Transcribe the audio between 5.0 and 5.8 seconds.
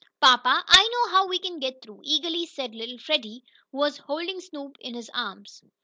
arms.